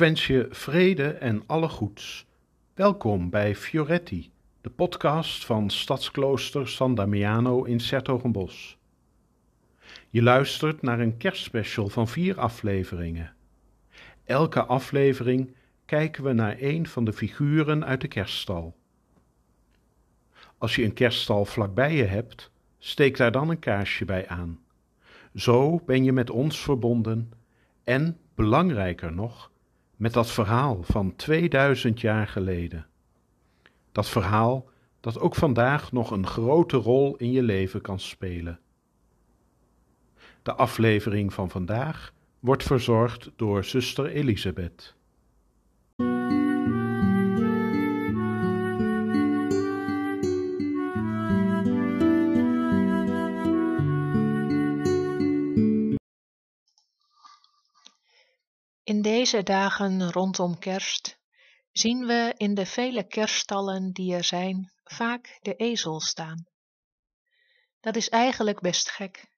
[0.00, 2.26] wens je vrede en alle goeds.
[2.74, 4.30] Welkom bij Fioretti,
[4.60, 8.78] de podcast van Stadsklooster San Damiano in Sertogenbos.
[10.10, 13.34] Je luistert naar een kerstspecial van vier afleveringen.
[14.24, 18.76] Elke aflevering kijken we naar een van de figuren uit de kerststal.
[20.58, 24.60] Als je een kerststal vlakbij je hebt, steek daar dan een kaarsje bij aan.
[25.34, 27.32] Zo ben je met ons verbonden
[27.84, 29.50] en, belangrijker nog,
[30.00, 32.86] met dat verhaal van 2000 jaar geleden.
[33.92, 34.68] Dat verhaal
[35.00, 38.60] dat ook vandaag nog een grote rol in je leven kan spelen.
[40.42, 44.94] De aflevering van vandaag wordt verzorgd door zuster Elisabeth.
[58.90, 61.18] In deze dagen rondom kerst
[61.72, 66.46] zien we in de vele kerststallen die er zijn vaak de ezel staan.
[67.80, 69.32] Dat is eigenlijk best gek,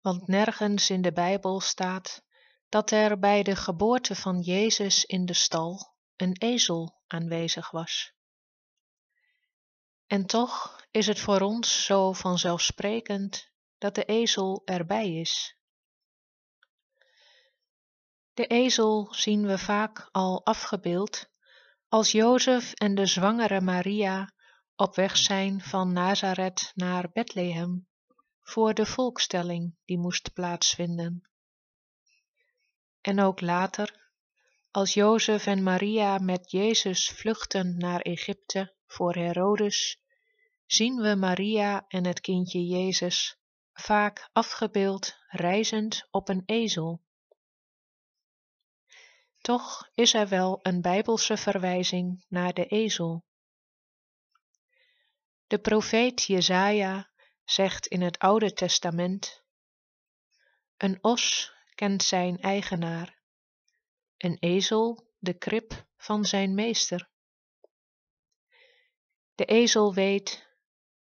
[0.00, 2.22] want nergens in de Bijbel staat
[2.68, 8.12] dat er bij de geboorte van Jezus in de stal een ezel aanwezig was.
[10.06, 15.56] En toch is het voor ons zo vanzelfsprekend dat de ezel erbij is.
[18.34, 21.30] De ezel zien we vaak al afgebeeld
[21.88, 24.32] als Jozef en de zwangere Maria
[24.76, 27.88] op weg zijn van Nazareth naar Bethlehem
[28.42, 31.28] voor de volkstelling die moest plaatsvinden.
[33.00, 34.10] En ook later,
[34.70, 40.00] als Jozef en Maria met Jezus vluchten naar Egypte voor Herodes,
[40.66, 43.36] zien we Maria en het kindje Jezus
[43.72, 47.02] vaak afgebeeld reizend op een ezel.
[49.42, 53.24] Toch is er wel een bijbelse verwijzing naar de ezel.
[55.46, 57.10] De profeet Jesaja
[57.44, 59.42] zegt in het Oude Testament:
[60.76, 63.20] Een os kent zijn eigenaar,
[64.16, 67.10] een ezel de krib van zijn meester.
[69.34, 70.48] De ezel weet: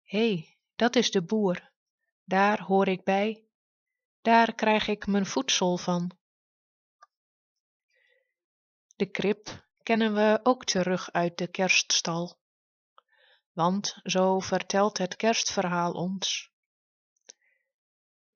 [0.04, 1.72] hé, dat is de boer,
[2.24, 3.46] daar hoor ik bij,
[4.22, 6.22] daar krijg ik mijn voedsel van.
[9.04, 12.38] De krib kennen we ook terug uit de kerststal.
[13.52, 16.52] Want zo vertelt het kerstverhaal ons.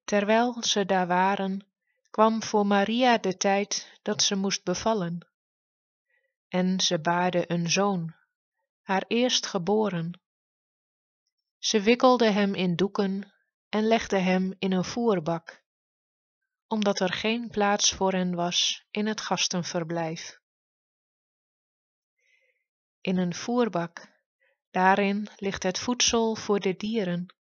[0.04, 1.68] Terwijl ze daar waren,
[2.10, 5.28] kwam voor Maria de tijd dat ze moest bevallen.
[6.48, 8.16] En ze baarde een zoon,
[8.82, 10.22] haar eerstgeboren.
[11.58, 13.34] Ze wikkelde hem in doeken
[13.70, 15.64] en legde hem in een voerbak,
[16.68, 20.46] omdat er geen plaats voor hen was in het gastenverblijf
[23.08, 24.08] in een voerbak.
[24.72, 27.34] Daarin ligt het voedsel voor de dieren.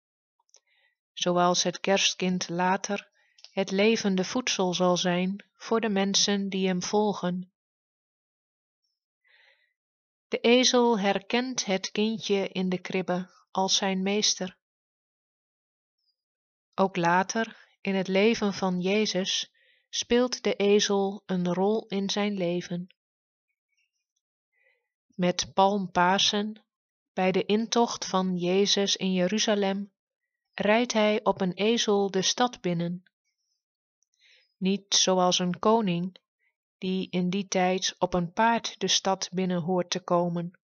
[1.13, 3.09] Zoals het kerstkind later
[3.51, 7.53] het levende voedsel zal zijn voor de mensen die hem volgen.
[10.29, 14.57] De ezel herkent het kindje in de kribbe als zijn meester.
[16.75, 19.53] Ook later, in het leven van Jezus,
[19.89, 22.96] speelt de ezel een rol in zijn leven.
[25.17, 26.65] Met Palmpasen,
[27.13, 29.93] bij de intocht van Jezus in Jeruzalem,
[30.53, 33.03] rijdt hij op een ezel de stad binnen.
[34.57, 36.17] Niet zoals een koning,
[36.79, 40.61] die in die tijd op een paard de stad binnen hoort te komen,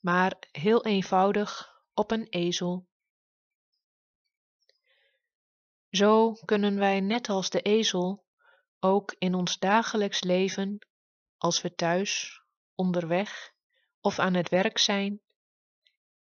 [0.00, 2.88] maar heel eenvoudig op een ezel.
[5.90, 8.24] Zo kunnen wij net als de ezel
[8.80, 10.86] ook in ons dagelijks leven,
[11.36, 12.42] als we thuis
[12.78, 13.52] onderweg
[14.00, 15.20] of aan het werk zijn,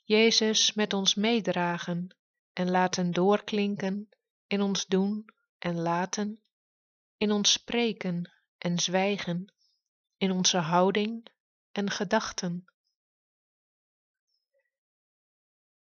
[0.04, 2.16] Jezus met ons meedragen
[2.54, 4.10] en laten doorklinken
[4.48, 5.26] in ons doen
[5.58, 6.42] en laten,
[7.18, 9.54] in ons spreken en zwijgen,
[10.18, 11.28] in onze houding
[11.72, 12.66] en gedachten.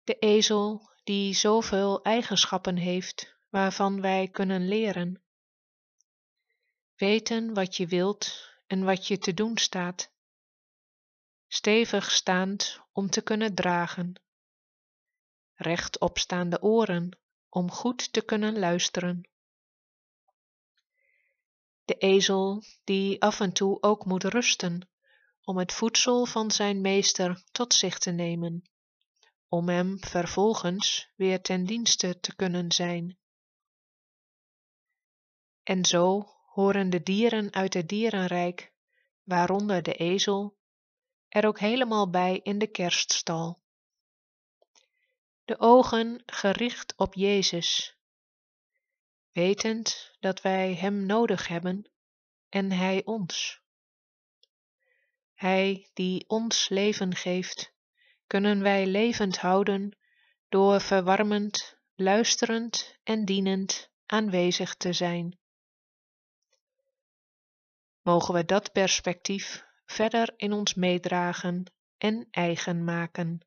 [0.05, 5.23] De ezel die zoveel eigenschappen heeft waarvan wij kunnen leren.
[6.97, 10.12] Weten wat je wilt en wat je te doen staat
[11.55, 14.21] stevig staand om te kunnen dragen,
[15.55, 17.19] rechtopstaande oren
[17.49, 19.29] om goed te kunnen luisteren.
[21.85, 24.89] De ezel die af en toe ook moet rusten
[25.43, 28.63] om het voedsel van zijn meester tot zich te nemen,
[29.49, 33.19] om hem vervolgens weer ten dienste te kunnen zijn.
[35.63, 38.73] En zo horen de dieren uit het dierenrijk
[39.23, 40.61] waaronder de ezel,
[41.33, 43.63] er ook helemaal bij in de kerststal.
[45.45, 47.97] De ogen gericht op Jezus,
[49.31, 51.91] wetend dat wij Hem nodig hebben
[52.49, 53.61] en Hij ons.
[55.35, 57.75] Hij die ons leven geeft,
[58.27, 59.99] kunnen wij levend houden
[60.49, 65.39] door verwarmend, luisterend en dienend aanwezig te zijn.
[68.03, 71.65] Mogen we dat perspectief verder in ons meedragen
[71.99, 73.41] en eigen maken.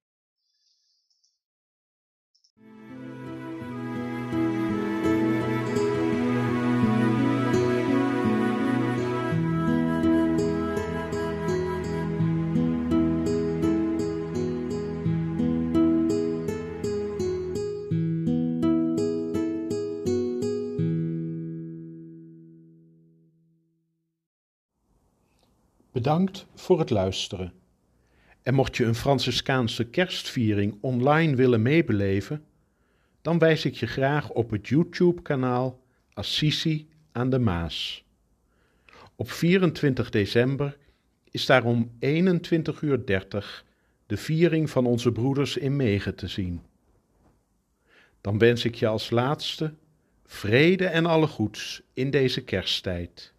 [25.95, 27.53] Bedankt voor het luisteren.
[28.41, 32.45] En mocht je een Franciscaanse kerstviering online willen meebeleven,
[33.21, 35.83] dan wijs ik je graag op het YouTube-kanaal
[36.13, 38.05] Assisi aan de Maas.
[39.15, 40.77] Op 24 december
[41.31, 41.97] is daar om 21.30
[42.81, 43.05] uur
[44.05, 46.61] de viering van onze broeders in Megen te zien.
[48.21, 49.73] Dan wens ik je als laatste
[50.25, 53.34] vrede en alle goeds in deze kersttijd.